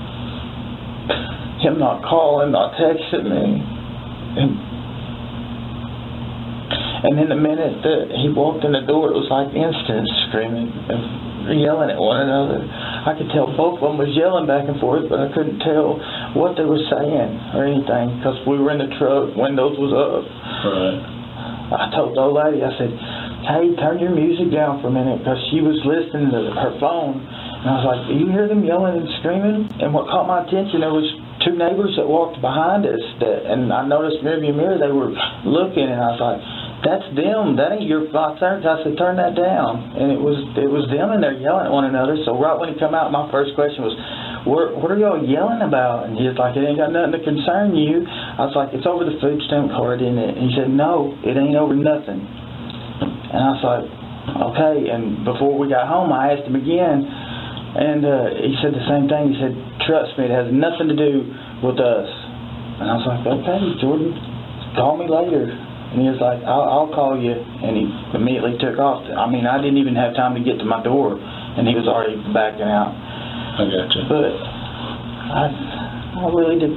him 1.59 1.77
not 1.77 2.01
calling, 2.07 2.51
not 2.51 2.73
texting 2.73 3.29
me, 3.29 3.61
and 4.39 4.57
and 7.01 7.17
in 7.17 7.29
the 7.29 7.39
minute 7.39 7.81
that 7.81 8.13
he 8.21 8.29
walked 8.29 8.61
in 8.63 8.71
the 8.71 8.85
door, 8.85 9.09
it 9.09 9.17
was 9.17 9.29
like 9.33 9.49
instant 9.57 10.05
screaming 10.29 10.69
and 10.69 11.57
yelling 11.57 11.89
at 11.89 11.97
one 11.97 12.21
another. 12.21 12.61
I 12.61 13.17
could 13.17 13.33
tell 13.33 13.49
both 13.57 13.81
of 13.81 13.89
them 13.89 13.97
was 13.97 14.13
yelling 14.13 14.45
back 14.45 14.69
and 14.69 14.77
forth, 14.77 15.09
but 15.09 15.17
I 15.17 15.33
couldn't 15.33 15.57
tell 15.65 15.97
what 16.37 16.53
they 16.53 16.65
were 16.65 16.81
saying 16.93 17.57
or 17.57 17.65
anything 17.65 18.21
because 18.21 18.37
we 18.45 18.61
were 18.61 18.69
in 18.69 18.85
the 18.85 18.91
truck, 19.01 19.33
windows 19.33 19.81
was 19.81 19.93
up. 19.97 20.25
Right. 20.69 21.21
I 21.71 21.89
told 21.95 22.13
the 22.13 22.21
old 22.21 22.35
lady, 22.35 22.61
I 22.61 22.69
said, 22.77 22.91
hey, 23.47 23.73
turn 23.79 23.97
your 23.97 24.13
music 24.13 24.51
down 24.53 24.83
for 24.83 24.91
a 24.91 24.93
minute 24.93 25.23
because 25.23 25.39
she 25.49 25.63
was 25.63 25.79
listening 25.87 26.29
to 26.29 26.53
her 26.53 26.75
phone. 26.77 27.17
And 27.17 27.65
I 27.65 27.73
was 27.81 27.85
like, 27.87 28.01
do 28.11 28.13
you 28.19 28.27
hear 28.29 28.45
them 28.45 28.61
yelling 28.61 29.01
and 29.01 29.09
screaming? 29.23 29.71
And 29.79 29.95
what 29.95 30.11
caught 30.11 30.27
my 30.27 30.43
attention, 30.45 30.83
there 30.83 30.93
was 30.93 31.07
two 31.47 31.57
neighbors 31.57 31.97
that 31.97 32.05
walked 32.05 32.37
behind 32.43 32.85
us 32.85 33.01
that, 33.23 33.49
and 33.49 33.73
I 33.73 33.87
noticed 33.87 34.21
rear 34.21 34.37
view 34.37 34.53
mirror, 34.53 34.77
they 34.77 34.91
were 34.93 35.15
looking 35.47 35.89
and 35.89 35.97
I 35.97 36.09
was 36.13 36.21
like, 36.21 36.41
that's 36.81 37.05
them. 37.13 37.55
That 37.61 37.77
ain't 37.77 37.85
your 37.85 38.09
box 38.09 38.41
I 38.41 38.57
said, 38.81 38.97
turn 38.97 39.17
that 39.21 39.37
down. 39.37 39.93
And 39.93 40.09
it 40.09 40.21
was 40.21 40.37
it 40.57 40.69
was 40.69 40.89
them 40.89 41.13
and 41.13 41.21
they're 41.21 41.37
yelling 41.37 41.69
at 41.69 41.73
one 41.73 41.85
another. 41.85 42.17
So 42.25 42.33
right 42.33 42.57
when 42.57 42.73
he 42.73 42.75
come 42.81 42.97
out, 42.97 43.13
my 43.13 43.29
first 43.29 43.53
question 43.53 43.85
was, 43.85 43.93
what, 44.49 44.73
what 44.73 44.89
are 44.89 44.97
y'all 44.97 45.21
yelling 45.21 45.61
about? 45.61 46.09
And 46.09 46.17
he's 46.17 46.33
like, 46.33 46.57
it 46.57 46.65
ain't 46.65 46.81
got 46.81 46.89
nothing 46.89 47.13
to 47.13 47.21
concern 47.21 47.77
you. 47.77 48.01
I 48.09 48.49
was 48.49 48.57
like, 48.57 48.73
it's 48.73 48.89
over 48.89 49.05
the 49.05 49.13
food 49.21 49.37
stamp 49.45 49.69
card, 49.69 50.01
isn't 50.01 50.17
it? 50.17 50.33
And 50.33 50.41
he 50.49 50.51
said, 50.57 50.73
no, 50.73 51.13
it 51.21 51.37
ain't 51.37 51.53
over 51.53 51.77
nothing. 51.77 52.17
And 52.17 53.39
I 53.39 53.49
was 53.53 53.61
like, 53.61 53.85
okay. 54.49 54.89
And 54.89 55.21
before 55.21 55.53
we 55.53 55.69
got 55.69 55.85
home, 55.85 56.09
I 56.09 56.33
asked 56.33 56.49
him 56.49 56.57
again, 56.57 57.05
and 57.05 58.01
uh, 58.01 58.41
he 58.41 58.57
said 58.65 58.73
the 58.73 58.85
same 58.89 59.05
thing. 59.05 59.31
He 59.31 59.37
said, 59.37 59.53
trust 59.85 60.17
me, 60.17 60.25
it 60.25 60.33
has 60.33 60.49
nothing 60.49 60.89
to 60.89 60.97
do 60.97 61.29
with 61.61 61.77
us. 61.77 62.09
And 62.81 62.89
I 62.89 62.97
was 62.97 63.05
like, 63.05 63.21
okay, 63.21 63.61
Jordan, 63.77 64.17
call 64.73 64.97
me 64.97 65.05
later. 65.05 65.70
And 65.91 65.99
he 65.99 66.07
was 66.07 66.23
like, 66.23 66.39
I'll, 66.47 66.87
I'll 66.87 66.91
call 66.95 67.19
you. 67.19 67.35
And 67.35 67.75
he 67.75 67.83
immediately 68.15 68.55
took 68.63 68.79
off. 68.79 69.03
I 69.03 69.27
mean, 69.27 69.43
I 69.43 69.59
didn't 69.59 69.75
even 69.75 69.95
have 69.99 70.15
time 70.15 70.35
to 70.35 70.43
get 70.43 70.55
to 70.63 70.65
my 70.65 70.79
door, 70.79 71.19
and 71.19 71.67
he 71.67 71.75
was 71.75 71.83
already 71.83 72.15
backing 72.31 72.63
out. 72.63 72.95
I 72.95 73.67
gotcha. 73.67 74.07
But 74.07 74.31
I, 74.31 75.51
I 75.51 76.31
really 76.31 76.63
did. 76.63 76.71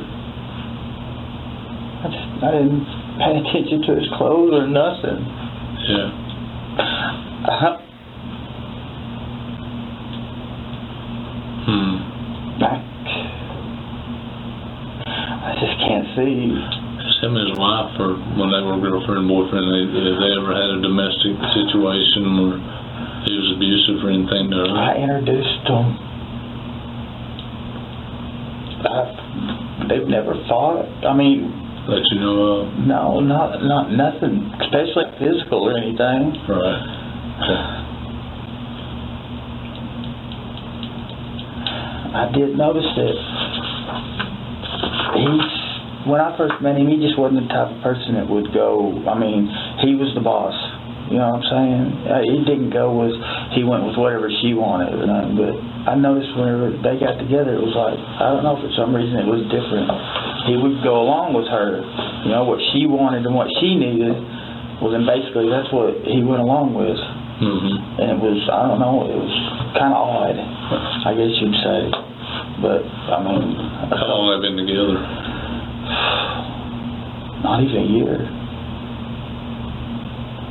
I 2.02 2.06
just, 2.10 2.26
I 2.42 2.50
didn't 2.58 2.82
pay 3.22 3.38
attention 3.38 3.86
to 3.86 3.90
his 4.02 4.10
clothes 4.18 4.50
or 4.50 4.66
nothing. 4.66 5.22
Yeah. 5.86 6.10
I, 7.46 7.80
Hmm. 11.64 11.96
I, 12.60 12.76
I 15.48 15.56
just 15.56 15.80
can't 15.80 16.04
see. 16.12 16.83
Him 17.24 17.40
and 17.40 17.48
his 17.48 17.56
wife, 17.56 17.96
or 18.04 18.20
when 18.36 18.52
they 18.52 18.60
were 18.60 18.76
girlfriend 18.84 19.24
and 19.24 19.28
boyfriend, 19.32 19.64
they, 19.64 19.80
have 19.88 20.20
they 20.20 20.32
ever 20.36 20.52
had 20.52 20.70
a 20.76 20.80
domestic 20.84 21.32
situation 21.56 22.20
where 22.36 22.60
he 23.24 23.32
was 23.32 23.48
abusive 23.56 24.04
or 24.04 24.12
anything 24.12 24.52
to 24.52 24.60
her? 24.60 24.68
I 24.76 24.92
introduced 25.00 25.64
them. 25.64 25.86
I've, 28.84 29.88
they've 29.88 30.04
never 30.04 30.36
fought. 30.52 30.84
I 31.08 31.16
mean, 31.16 31.48
That 31.88 32.04
you 32.12 32.20
know 32.20 32.68
of? 32.68 32.76
no, 32.84 33.20
not 33.24 33.64
not 33.64 33.88
nothing, 33.88 34.52
especially 34.60 35.08
physical 35.16 35.64
or 35.64 35.72
anything. 35.80 36.36
Right. 36.44 36.80
Okay. 37.40 37.62
I 42.20 42.28
did 42.36 42.52
notice 42.56 42.84
that 43.00 43.16
he's 45.16 45.63
when 46.06 46.20
I 46.20 46.36
first 46.36 46.60
met 46.60 46.76
him, 46.76 46.88
he 46.88 47.00
just 47.00 47.16
wasn't 47.18 47.48
the 47.48 47.50
type 47.52 47.72
of 47.72 47.78
person 47.82 48.14
that 48.20 48.28
would 48.28 48.52
go. 48.52 48.92
I 49.08 49.16
mean, 49.16 49.48
he 49.84 49.96
was 49.96 50.12
the 50.14 50.20
boss. 50.24 50.54
You 51.12 51.20
know 51.20 51.36
what 51.36 51.44
I'm 51.44 51.48
saying? 51.52 51.84
Uh, 52.08 52.22
he 52.24 52.38
didn't 52.48 52.72
go 52.72 52.88
with. 52.96 53.12
He 53.52 53.60
went 53.60 53.84
with 53.84 54.00
whatever 54.00 54.32
she 54.40 54.56
wanted 54.56 54.96
or 54.96 55.04
nothing. 55.04 55.36
But 55.36 55.52
I 55.84 56.00
noticed 56.00 56.32
whenever 56.32 56.72
they 56.80 56.96
got 56.96 57.20
together, 57.20 57.52
it 57.52 57.60
was 57.60 57.76
like 57.76 58.00
I 58.00 58.32
don't 58.32 58.40
know 58.40 58.56
for 58.56 58.72
some 58.72 58.96
reason 58.96 59.20
it 59.20 59.28
was 59.28 59.44
different. 59.52 59.84
He 60.48 60.56
would 60.56 60.80
go 60.80 61.04
along 61.04 61.36
with 61.36 61.44
her. 61.52 61.84
You 62.24 62.32
know 62.32 62.48
what 62.48 62.56
she 62.72 62.88
wanted 62.88 63.28
and 63.28 63.36
what 63.36 63.52
she 63.60 63.76
needed. 63.76 64.16
Well, 64.80 64.96
then 64.96 65.04
basically 65.04 65.52
that's 65.52 65.68
what 65.76 65.92
he 66.08 66.24
went 66.24 66.40
along 66.40 66.72
with. 66.72 66.96
Mm-hmm. 67.34 67.98
and 67.98 68.08
it 68.14 68.20
was 68.22 68.38
I 68.46 68.62
don't 68.62 68.78
know, 68.78 69.10
it 69.10 69.18
was 69.18 69.34
kind 69.74 69.90
of 69.90 69.98
odd, 69.98 70.38
I 70.38 71.18
guess 71.18 71.34
you'd 71.42 71.58
say. 71.66 71.80
But 72.62 72.80
I 73.10 73.18
mean, 73.26 73.58
How 73.90 74.06
long 74.06 74.38
have 74.38 74.40
they 74.40 74.54
been 74.54 74.64
together? 74.70 74.94
Not 77.44 77.62
even 77.62 77.76
a 77.76 77.84
year. 77.84 78.24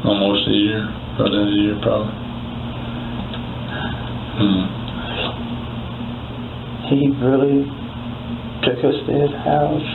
Almost 0.05 0.47
a 0.47 0.51
year. 0.51 0.85
At 1.17 1.33
a 1.33 1.45
year, 1.57 1.75
probably. 1.81 2.13
Hmm. 4.37 4.65
He 6.93 7.09
really 7.17 7.65
took 8.61 8.77
us 8.85 8.93
to 9.07 9.11
his 9.11 9.33
house. 9.41 9.89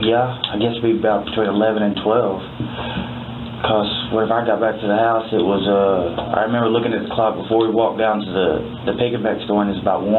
yeah, 0.00 0.40
I 0.48 0.56
guess 0.56 0.72
it'd 0.72 0.84
be 0.88 0.96
about 0.96 1.28
between 1.28 1.52
11 1.52 1.84
and 1.84 1.94
12. 2.00 3.60
Because 3.60 3.90
whenever 4.16 4.36
I 4.36 4.44
got 4.48 4.60
back 4.60 4.80
to 4.80 4.86
the 4.88 4.96
house, 4.96 5.28
it 5.32 5.44
was, 5.44 5.64
uh, 5.68 6.16
I 6.32 6.48
remember 6.48 6.72
looking 6.72 6.96
at 6.96 7.04
the 7.04 7.12
clock 7.12 7.36
before 7.36 7.68
we 7.68 7.72
walked 7.72 8.00
down 8.00 8.24
to 8.24 8.28
the, 8.32 8.48
the 8.88 8.94
pick 8.96 9.12
and 9.12 9.20
back 9.24 9.36
store, 9.44 9.60
and 9.64 9.72
it 9.72 9.76
was 9.80 9.84
about 9.84 10.00
1. 10.04 10.12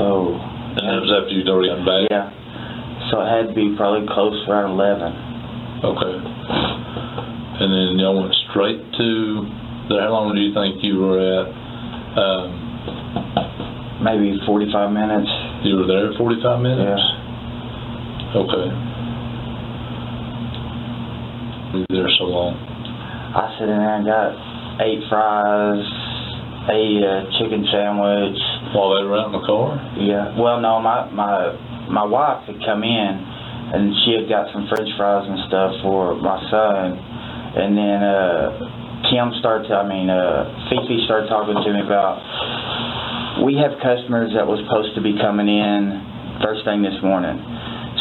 So, 0.00 0.36
And 0.80 0.84
that 0.88 1.00
was 1.04 1.12
after 1.12 1.32
you'd 1.36 1.48
already 1.52 1.68
gotten 1.68 1.84
back? 1.84 2.08
yeah. 2.08 2.32
So 3.12 3.20
it 3.20 3.28
had 3.28 3.44
to 3.52 3.54
be 3.56 3.76
probably 3.76 4.08
close 4.08 4.36
around 4.48 4.72
11. 4.80 5.84
Okay. 5.84 6.14
And 7.60 7.68
then 7.68 8.00
y'all 8.00 8.16
went 8.16 8.32
straight 8.50 8.80
to 8.80 9.08
there. 9.92 10.00
How 10.00 10.16
long 10.16 10.32
do 10.32 10.40
you 10.40 10.52
think 10.56 10.80
you 10.80 11.04
were 11.04 11.20
at? 11.20 11.46
Um, 12.16 12.64
Maybe 14.02 14.36
45 14.44 14.92
minutes. 14.92 15.30
You 15.64 15.80
were 15.80 15.88
there 15.88 16.12
45 16.16 16.60
minutes? 16.60 17.02
Okay. 18.36 18.66
You 21.72 21.78
were 21.88 21.94
there 22.04 22.12
so 22.20 22.24
long. 22.28 22.52
I 23.34 23.48
sat 23.58 23.66
in 23.66 23.78
there 23.80 23.96
and 23.96 24.04
got 24.04 24.30
eight 24.84 25.02
fries, 25.08 25.82
a 26.68 26.80
uh, 27.00 27.16
chicken 27.40 27.64
sandwich. 27.72 28.38
While 28.76 28.98
they 28.98 29.08
were 29.08 29.16
out 29.16 29.32
in 29.32 29.36
the 29.40 29.46
car? 29.46 29.74
Yeah. 29.96 30.36
Well, 30.36 30.60
no, 30.60 30.78
my 30.84 31.08
my 31.10 31.56
my 31.88 32.04
wife 32.04 32.44
had 32.46 32.60
come 32.62 32.82
in, 32.82 33.12
and 33.72 33.90
she 34.04 34.20
had 34.20 34.28
got 34.28 34.52
some 34.52 34.68
French 34.68 34.90
fries 35.00 35.24
and 35.26 35.40
stuff 35.48 35.80
for 35.82 36.14
my 36.20 36.38
son, 36.50 36.98
and 37.56 37.72
then 37.72 38.00
uh, 38.04 39.08
Kim 39.10 39.32
started. 39.40 39.68
To, 39.72 39.80
I 39.80 39.86
mean, 39.88 40.10
uh, 40.10 40.68
Fifi 40.68 41.02
started 41.08 41.26
talking 41.32 41.56
to 41.56 41.70
me 41.72 41.80
about. 41.80 42.20
We 43.42 43.58
have 43.58 43.74
customers 43.82 44.30
that 44.38 44.46
was 44.46 44.62
supposed 44.62 44.94
to 44.94 45.02
be 45.02 45.18
coming 45.18 45.50
in 45.50 46.38
first 46.38 46.64
thing 46.64 46.82
this 46.82 46.98
morning. 47.02 47.34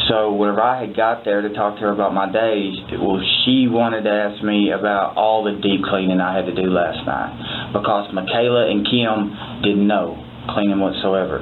So 0.09 0.33
whenever 0.33 0.61
I 0.61 0.81
had 0.83 0.95
got 0.95 1.23
there 1.23 1.41
to 1.41 1.49
talk 1.53 1.75
to 1.79 1.87
her 1.87 1.93
about 1.93 2.13
my 2.13 2.27
days, 2.27 2.75
well, 2.99 3.21
she 3.45 3.71
wanted 3.71 4.03
to 4.03 4.11
ask 4.11 4.43
me 4.43 4.71
about 4.71 5.15
all 5.15 5.43
the 5.43 5.57
deep 5.57 5.81
cleaning 5.87 6.19
I 6.19 6.35
had 6.35 6.45
to 6.45 6.55
do 6.55 6.67
last 6.69 7.05
night 7.07 7.71
because 7.73 8.11
Michaela 8.13 8.69
and 8.69 8.83
Kim 8.85 9.63
didn't 9.63 9.87
know 9.87 10.19
cleaning 10.51 10.79
whatsoever. 10.83 11.39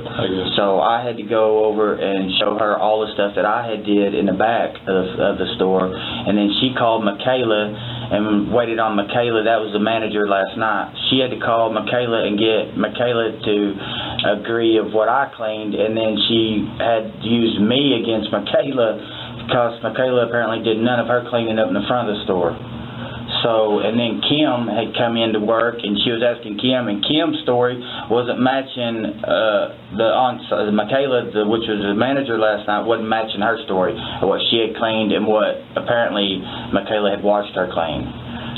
So 0.56 0.78
I 0.80 1.02
had 1.02 1.18
to 1.18 1.26
go 1.26 1.66
over 1.66 1.98
and 1.98 2.30
show 2.38 2.54
her 2.62 2.78
all 2.78 3.02
the 3.02 3.10
stuff 3.18 3.34
that 3.34 3.50
I 3.50 3.66
had 3.66 3.82
did 3.82 4.14
in 4.14 4.30
the 4.30 4.38
back 4.38 4.78
of, 4.86 5.06
of 5.18 5.42
the 5.42 5.50
store, 5.58 5.90
and 5.90 6.38
then 6.38 6.54
she 6.62 6.78
called 6.78 7.04
Michaela 7.04 7.74
and 8.12 8.52
waited 8.52 8.76
on 8.76 9.00
Michaela. 9.00 9.48
That 9.48 9.64
was 9.64 9.72
the 9.72 9.80
manager 9.80 10.28
last 10.28 10.60
night. 10.60 10.92
She 11.08 11.24
had 11.24 11.32
to 11.32 11.40
call 11.40 11.72
Michaela 11.72 12.28
and 12.28 12.36
get 12.36 12.76
Michaela 12.76 13.40
to 13.40 13.56
agree 14.36 14.76
of 14.76 14.92
what 14.92 15.08
I 15.08 15.32
cleaned, 15.32 15.74
and 15.74 15.96
then 15.96 16.20
she 16.28 16.68
had 16.76 17.24
used 17.24 17.64
me 17.64 17.96
against 18.04 18.28
Michaela 18.28 19.00
because 19.48 19.80
Michaela 19.80 20.28
apparently 20.28 20.60
did 20.60 20.84
none 20.84 21.00
of 21.00 21.08
her 21.08 21.24
cleaning 21.32 21.56
up 21.58 21.72
in 21.72 21.74
the 21.74 21.88
front 21.88 22.12
of 22.12 22.20
the 22.20 22.24
store. 22.28 22.52
So, 23.44 23.82
and 23.82 23.98
then 23.98 24.22
Kim 24.22 24.70
had 24.70 24.94
come 24.94 25.18
in 25.18 25.34
to 25.34 25.42
work, 25.42 25.82
and 25.82 25.98
she 26.06 26.14
was 26.14 26.22
asking 26.22 26.62
Kim, 26.62 26.88
and 26.88 27.02
Kim's 27.02 27.42
story 27.42 27.80
wasn't 28.10 28.38
matching 28.38 29.06
uh, 29.26 29.98
the 29.98 30.08
on 30.14 30.38
uh, 30.54 30.70
Michaela, 30.70 31.32
the, 31.34 31.48
which 31.50 31.66
was 31.66 31.82
the 31.82 31.98
manager 31.98 32.38
last 32.38 32.70
night, 32.70 32.86
wasn't 32.86 33.10
matching 33.10 33.42
her 33.42 33.58
story 33.66 33.98
of 33.98 34.30
what 34.30 34.42
she 34.54 34.62
had 34.62 34.78
cleaned 34.78 35.12
and 35.12 35.26
what 35.26 35.58
apparently 35.74 36.38
Michaela 36.70 37.10
had 37.18 37.24
watched 37.26 37.58
her 37.58 37.66
clean. 37.74 38.06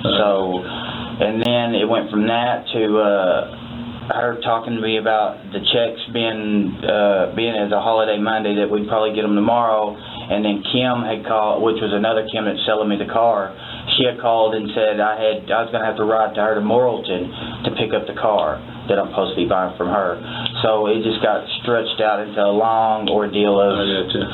So, 0.04 0.60
and 0.60 1.39
then 1.39 1.80
it 1.80 1.88
went 1.88 2.12
from 2.12 2.28
that 2.28 2.67
to 2.76 2.84
uh, 3.00 3.63
her 4.12 4.36
talking 4.43 4.76
to 4.76 4.82
me 4.82 4.98
about 5.00 5.39
the 5.56 5.63
checks 5.72 6.02
being 6.12 6.76
uh, 6.84 7.32
being 7.36 7.56
as 7.56 7.72
a 7.72 7.80
holiday 7.80 8.19
Monday 8.19 8.60
that 8.60 8.67
we'd 8.67 8.88
probably 8.88 9.15
get 9.15 9.24
them 9.24 9.36
tomorrow, 9.36 9.96
and 9.96 10.43
then 10.43 10.60
Kim 10.76 11.08
had 11.08 11.24
called, 11.24 11.63
which 11.63 11.80
was 11.80 11.96
another 11.96 12.28
Kim 12.28 12.43
that's 12.43 12.60
selling 12.67 12.89
me 12.89 13.00
the 13.00 13.08
car. 13.08 13.56
She 13.98 14.10
had 14.10 14.18
called 14.18 14.58
and 14.58 14.72
said 14.74 14.98
I 14.98 15.16
had 15.20 15.38
I 15.52 15.66
was 15.66 15.70
going 15.70 15.86
to 15.86 15.90
have 15.90 16.00
to 16.02 16.08
ride 16.08 16.34
to 16.36 16.42
her 16.42 16.54
to 16.58 16.64
Morrilton 16.64 17.30
to 17.66 17.70
pick 17.78 17.94
up 17.94 18.10
the 18.10 18.18
car 18.18 18.58
that 18.90 19.00
I'm 19.00 19.14
supposed 19.14 19.38
to 19.38 19.40
be 19.40 19.48
buying 19.48 19.78
from 19.80 19.94
her. 19.94 20.20
So 20.66 20.90
it 20.92 21.06
just 21.06 21.22
got 21.24 21.46
stretched 21.64 22.02
out 22.04 22.20
into 22.20 22.42
a 22.42 22.52
long 22.52 23.08
ordeal 23.08 23.56
of. 23.56 23.80
I 23.80 23.86
got 23.86 24.10
you. 24.12 24.26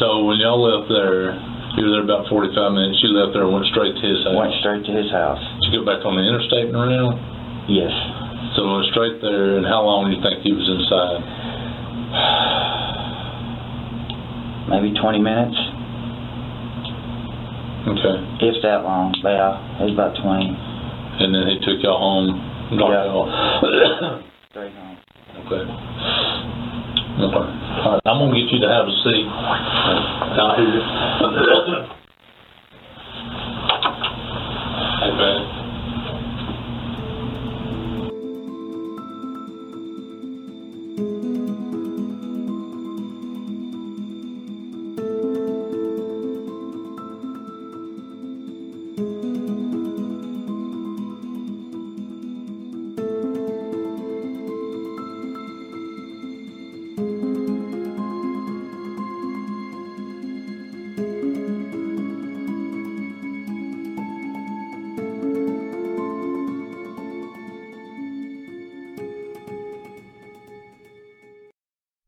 So 0.00 0.24
when 0.24 0.40
y'all 0.40 0.62
left 0.62 0.88
there, 0.88 1.36
you 1.76 1.86
were 1.86 2.00
there 2.00 2.06
about 2.06 2.26
45 2.26 2.54
minutes. 2.72 2.98
You 3.04 3.14
left 3.14 3.36
there 3.36 3.44
and 3.46 3.52
went 3.52 3.66
straight 3.70 3.94
to 3.94 4.04
his 4.04 4.24
house. 4.26 4.34
went 4.34 4.56
straight 4.58 4.82
to 4.88 4.92
his 4.94 5.10
house. 5.12 5.42
Did 5.62 5.70
you 5.70 5.84
go 5.84 5.86
back 5.86 6.02
on 6.02 6.16
the 6.18 6.24
interstate 6.24 6.72
and 6.72 6.78
around? 6.78 7.14
Yes. 7.70 7.92
So 8.58 8.66
went 8.66 8.90
straight 8.90 9.22
there, 9.22 9.58
and 9.60 9.66
how 9.66 9.86
long 9.86 10.10
do 10.10 10.18
you 10.18 10.22
think 10.22 10.42
he 10.42 10.50
was 10.50 10.66
inside? 10.66 11.22
Maybe 14.74 14.90
20 14.98 15.22
minutes, 15.22 15.58
Okay. 17.88 18.14
if 18.44 18.60
that 18.62 18.84
long. 18.84 19.14
But 19.22 19.32
yeah, 19.36 19.80
it 19.80 19.84
was 19.88 19.94
about 19.94 20.16
20. 20.20 20.24
And 21.20 21.34
then 21.34 21.44
he 21.48 21.56
took 21.64 21.80
y'all 21.84 21.98
home, 22.00 22.36
dropped 22.76 22.92
Yeah. 22.92 23.08
y'all. 23.08 23.28
Straight 24.50 24.72
home. 24.74 24.96
okay. 25.44 25.62
Okay. 27.20 27.46
All 27.84 27.92
right. 27.96 28.00
I'm 28.04 28.18
gonna 28.20 28.32
get 28.36 28.48
you 28.52 28.60
to 28.60 28.68
have 28.68 28.86
a 28.88 28.94
seat 29.04 29.26
out 30.40 30.56
here. 30.60 31.96